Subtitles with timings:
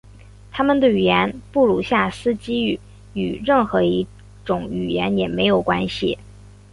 [0.51, 2.79] 他们的语言布鲁夏斯基语
[3.13, 4.07] 与任何一
[4.43, 6.17] 种语言也没关系。